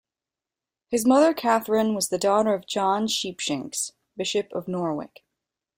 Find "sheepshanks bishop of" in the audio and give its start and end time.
3.05-4.67